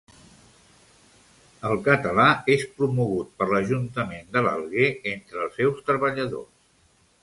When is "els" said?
5.49-5.59